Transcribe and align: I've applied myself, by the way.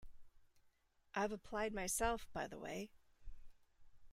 I've 1.13 1.31
applied 1.31 1.75
myself, 1.75 2.27
by 2.33 2.47
the 2.47 2.57
way. 2.57 2.89